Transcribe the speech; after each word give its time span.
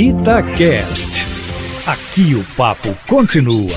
Itacast. 0.00 1.26
Aqui 1.84 2.32
o 2.36 2.44
papo 2.56 2.96
continua. 3.08 3.76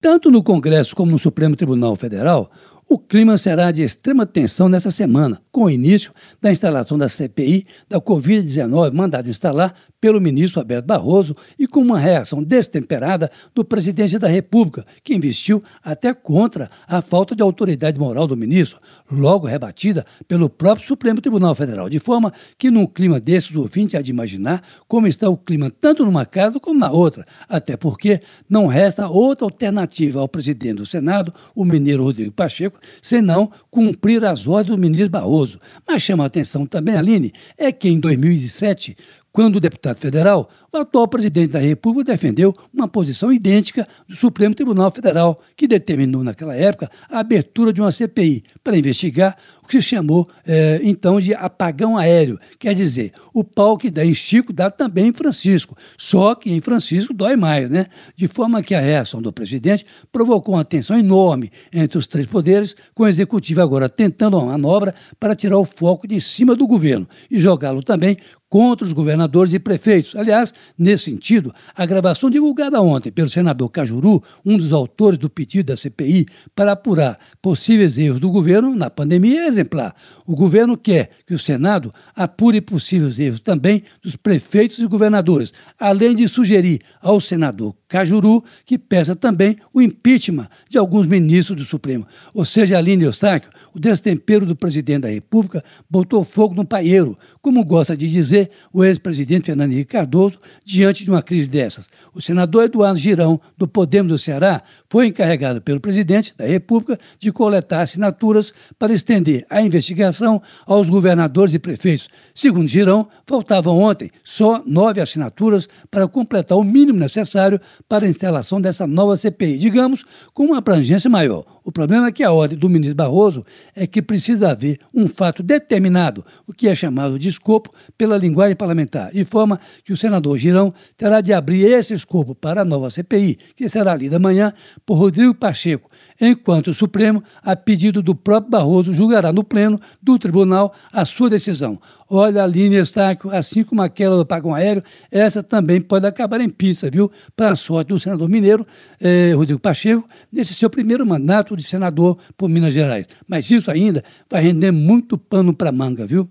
Tanto 0.00 0.32
no 0.32 0.42
Congresso 0.42 0.96
como 0.96 1.12
no 1.12 1.18
Supremo 1.20 1.54
Tribunal 1.54 1.94
Federal, 1.94 2.50
o 2.88 2.98
clima 2.98 3.38
será 3.38 3.70
de 3.70 3.84
extrema 3.84 4.26
tensão 4.26 4.68
nessa 4.68 4.90
semana, 4.90 5.40
com 5.52 5.66
o 5.66 5.70
início 5.70 6.10
da 6.42 6.50
instalação 6.50 6.98
da 6.98 7.08
CPI 7.08 7.66
da 7.88 8.00
Covid-19, 8.00 8.92
mandada 8.92 9.30
instalar 9.30 9.76
pelo 10.00 10.20
ministro 10.20 10.60
Alberto 10.60 10.86
Barroso 10.86 11.36
e 11.58 11.66
com 11.66 11.80
uma 11.80 11.98
reação 11.98 12.42
destemperada 12.42 13.30
do 13.54 13.64
presidente 13.64 14.18
da 14.18 14.28
República, 14.28 14.86
que 15.02 15.14
investiu 15.14 15.62
até 15.82 16.14
contra 16.14 16.70
a 16.86 17.02
falta 17.02 17.34
de 17.34 17.42
autoridade 17.42 17.98
moral 17.98 18.26
do 18.26 18.36
ministro, 18.36 18.78
logo 19.10 19.46
rebatida 19.46 20.04
pelo 20.26 20.48
próprio 20.48 20.86
Supremo 20.86 21.20
Tribunal 21.20 21.54
Federal, 21.54 21.88
de 21.88 21.98
forma 21.98 22.32
que, 22.56 22.70
num 22.70 22.86
clima 22.86 23.18
desses, 23.18 23.54
o 23.54 23.60
ouvinte 23.60 23.96
há 23.96 24.02
de 24.02 24.10
imaginar 24.10 24.62
como 24.86 25.06
está 25.06 25.28
o 25.28 25.36
clima 25.36 25.70
tanto 25.70 26.04
numa 26.04 26.24
casa 26.24 26.60
como 26.60 26.78
na 26.78 26.90
outra, 26.90 27.26
até 27.48 27.76
porque 27.76 28.20
não 28.48 28.66
resta 28.66 29.08
outra 29.08 29.44
alternativa 29.44 30.20
ao 30.20 30.28
presidente 30.28 30.76
do 30.78 30.86
Senado, 30.86 31.32
o 31.54 31.64
mineiro 31.64 32.04
Rodrigo 32.04 32.32
Pacheco, 32.32 32.78
senão 33.02 33.50
cumprir 33.70 34.24
as 34.24 34.46
ordens 34.46 34.76
do 34.76 34.80
ministro 34.80 35.10
Barroso. 35.10 35.58
Mas 35.86 36.02
chama 36.02 36.24
a 36.24 36.26
atenção 36.26 36.66
também, 36.66 36.96
Aline, 36.96 37.32
é 37.56 37.72
que 37.72 37.88
em 37.88 37.98
2007, 37.98 38.96
quando 39.32 39.60
deputado 39.60 39.96
federal, 39.96 40.48
o 40.72 40.76
atual 40.78 41.06
presidente 41.06 41.52
da 41.52 41.58
República 41.58 42.12
defendeu 42.12 42.54
uma 42.74 42.88
posição 42.88 43.32
idêntica 43.32 43.86
do 44.08 44.16
Supremo 44.16 44.54
Tribunal 44.54 44.90
Federal, 44.90 45.40
que 45.56 45.68
determinou 45.68 46.24
naquela 46.24 46.54
época 46.54 46.90
a 47.08 47.20
abertura 47.20 47.72
de 47.72 47.80
uma 47.80 47.92
CPI 47.92 48.42
para 48.64 48.76
investigar 48.76 49.36
o 49.62 49.68
que 49.68 49.82
se 49.82 49.88
chamou 49.88 50.26
é, 50.46 50.80
então 50.82 51.20
de 51.20 51.34
apagão 51.34 51.96
aéreo. 51.96 52.38
Quer 52.58 52.74
dizer, 52.74 53.12
o 53.34 53.44
pau 53.44 53.76
que 53.76 53.90
dá 53.90 54.04
em 54.04 54.14
Chico 54.14 54.52
dá 54.52 54.70
também 54.70 55.08
em 55.08 55.12
Francisco, 55.12 55.76
só 55.96 56.34
que 56.34 56.50
em 56.50 56.60
Francisco 56.60 57.12
dói 57.12 57.36
mais, 57.36 57.70
né? 57.70 57.86
De 58.16 58.26
forma 58.26 58.62
que 58.62 58.74
a 58.74 58.80
reação 58.80 59.20
do 59.20 59.32
presidente 59.32 59.84
provocou 60.10 60.54
uma 60.54 60.64
tensão 60.64 60.98
enorme 60.98 61.52
entre 61.72 61.98
os 61.98 62.06
três 62.06 62.26
poderes, 62.26 62.74
com 62.94 63.02
o 63.02 63.08
executivo 63.08 63.60
agora 63.60 63.88
tentando 63.88 64.38
uma 64.38 64.52
manobra 64.52 64.94
para 65.20 65.36
tirar 65.36 65.58
o 65.58 65.64
foco 65.64 66.08
de 66.08 66.20
cima 66.20 66.56
do 66.56 66.66
governo 66.66 67.06
e 67.30 67.38
jogá-lo 67.38 67.82
também 67.82 68.16
contra 68.48 68.86
os 68.86 68.92
governadores 68.92 69.52
e 69.52 69.58
prefeitos. 69.58 70.16
Aliás, 70.16 70.52
nesse 70.76 71.04
sentido, 71.04 71.52
a 71.74 71.84
gravação 71.84 72.30
divulgada 72.30 72.80
ontem 72.80 73.10
pelo 73.10 73.28
senador 73.28 73.68
Cajuru, 73.70 74.22
um 74.44 74.56
dos 74.56 74.72
autores 74.72 75.18
do 75.18 75.28
pedido 75.28 75.66
da 75.66 75.76
CPI 75.76 76.26
para 76.54 76.72
apurar 76.72 77.18
possíveis 77.42 77.98
erros 77.98 78.20
do 78.20 78.30
governo 78.30 78.74
na 78.74 78.88
pandemia, 78.90 79.42
é 79.42 79.46
exemplar. 79.46 79.94
O 80.26 80.34
governo 80.34 80.76
quer 80.76 81.10
que 81.26 81.34
o 81.34 81.38
Senado 81.38 81.92
apure 82.14 82.60
possíveis 82.60 83.18
erros 83.18 83.40
também 83.40 83.82
dos 84.02 84.16
prefeitos 84.16 84.78
e 84.78 84.86
governadores, 84.86 85.52
além 85.78 86.14
de 86.14 86.26
sugerir 86.28 86.80
ao 87.00 87.20
senador 87.20 87.74
Cajuru 87.88 88.44
que 88.66 88.78
peça 88.78 89.16
também 89.16 89.56
o 89.72 89.80
impeachment 89.80 90.48
de 90.68 90.76
alguns 90.76 91.06
ministros 91.06 91.56
do 91.56 91.64
Supremo. 91.64 92.06
Ou 92.34 92.44
seja, 92.44 92.76
Aline 92.76 93.04
Eustáquio, 93.04 93.50
o 93.74 93.80
destempero 93.80 94.44
do 94.44 94.54
presidente 94.54 95.02
da 95.02 95.08
República 95.08 95.64
botou 95.88 96.22
fogo 96.22 96.54
no 96.54 96.64
paieiro, 96.64 97.18
como 97.40 97.64
gosta 97.64 97.96
de 97.96 98.08
dizer 98.08 98.50
o 98.72 98.84
ex-presidente 98.84 99.46
Fernando 99.46 99.72
Henrique 99.72 99.92
Cardoso, 99.92 100.38
diante 100.64 101.04
de 101.04 101.10
uma 101.10 101.22
crise 101.22 101.48
dessas. 101.48 101.88
O 102.14 102.20
senador 102.20 102.64
Eduardo 102.64 102.98
Girão, 102.98 103.40
do 103.56 103.66
Podemos 103.66 104.12
do 104.12 104.18
Ceará, 104.18 104.62
foi 104.90 105.06
encarregado 105.06 105.62
pelo 105.62 105.80
presidente 105.80 106.34
da 106.36 106.46
República 106.46 106.98
de 107.18 107.32
coletar 107.32 107.80
assinaturas 107.80 108.52
para 108.78 108.92
estender 108.92 109.46
a 109.48 109.62
investigação 109.62 110.42
aos 110.66 110.90
governadores 110.90 111.54
e 111.54 111.58
prefeitos. 111.58 112.08
Segundo 112.34 112.68
Girão, 112.68 113.08
faltavam 113.26 113.78
ontem 113.78 114.10
só 114.22 114.62
nove 114.66 115.00
assinaturas 115.00 115.68
para 115.90 116.06
completar 116.06 116.58
o 116.58 116.64
mínimo 116.64 116.98
necessário 116.98 117.60
para 117.88 118.06
a 118.06 118.08
instalação 118.08 118.60
dessa 118.60 118.86
nova 118.86 119.16
CPI, 119.16 119.58
digamos, 119.58 120.04
com 120.32 120.46
uma 120.46 120.58
abrangência 120.58 121.10
maior. 121.10 121.57
O 121.68 121.70
problema 121.70 122.06
é 122.06 122.12
que 122.12 122.24
a 122.24 122.32
ordem 122.32 122.56
do 122.56 122.66
ministro 122.66 122.94
Barroso 122.94 123.44
é 123.76 123.86
que 123.86 124.00
precisa 124.00 124.52
haver 124.52 124.78
um 124.94 125.06
fato 125.06 125.42
determinado, 125.42 126.24
o 126.46 126.52
que 126.54 126.66
é 126.66 126.74
chamado 126.74 127.18
de 127.18 127.28
escopo 127.28 127.70
pela 127.98 128.16
linguagem 128.16 128.56
parlamentar, 128.56 129.12
de 129.12 129.22
forma 129.22 129.60
que 129.84 129.92
o 129.92 129.96
senador 129.96 130.38
Girão 130.38 130.72
terá 130.96 131.20
de 131.20 131.30
abrir 131.30 131.66
esse 131.66 131.92
escopo 131.92 132.34
para 132.34 132.62
a 132.62 132.64
nova 132.64 132.88
CPI, 132.88 133.36
que 133.54 133.68
será 133.68 133.94
lida 133.94 134.16
amanhã 134.16 134.50
por 134.86 134.94
Rodrigo 134.94 135.34
Pacheco, 135.34 135.90
enquanto 136.18 136.68
o 136.68 136.74
Supremo, 136.74 137.22
a 137.42 137.54
pedido 137.54 138.02
do 138.02 138.14
próprio 138.14 138.50
Barroso, 138.50 138.94
julgará 138.94 139.30
no 139.30 139.44
pleno 139.44 139.78
do 140.02 140.18
tribunal 140.18 140.72
a 140.90 141.04
sua 141.04 141.28
decisão. 141.28 141.78
Olha, 142.10 142.42
a 142.42 142.46
linha 142.46 142.80
Estáquio, 142.80 143.30
assim 143.30 143.62
como 143.62 143.82
aquela 143.82 144.16
do 144.16 144.24
Pagão 144.24 144.54
Aéreo, 144.54 144.82
essa 145.10 145.42
também 145.42 145.78
pode 145.78 146.06
acabar 146.06 146.40
em 146.40 146.48
pista, 146.48 146.90
viu? 146.90 147.12
Para 147.36 147.50
a 147.50 147.56
sorte 147.56 147.88
do 147.88 147.98
senador 147.98 148.30
mineiro, 148.30 148.66
eh, 148.98 149.34
Rodrigo 149.36 149.60
Pacheco, 149.60 150.08
nesse 150.32 150.54
seu 150.54 150.70
primeiro 150.70 151.04
mandato 151.04 151.54
de 151.58 151.68
senador 151.68 152.18
por 152.36 152.48
Minas 152.48 152.72
Gerais. 152.72 153.06
Mas 153.26 153.50
isso 153.50 153.70
ainda 153.70 154.02
vai 154.30 154.42
render 154.42 154.70
muito 154.70 155.18
pano 155.18 155.52
para 155.52 155.72
manga, 155.72 156.06
viu? 156.06 156.28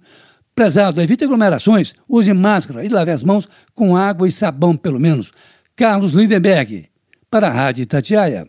Prezado, 0.55 1.01
evite 1.01 1.23
aglomerações, 1.23 1.93
use 2.09 2.33
máscara 2.33 2.83
e 2.83 2.89
lave 2.89 3.11
as 3.11 3.21
mãos 3.21 3.47
com 3.75 3.95
água 3.95 4.27
e 4.27 4.31
sabão, 4.31 4.75
pelo 4.75 4.99
menos. 4.99 5.31
Carlos 5.75 6.13
Lindenberg, 6.13 6.89
para 7.29 7.47
a 7.47 7.51
Rádio 7.51 7.85
Tatiaia. 7.85 8.47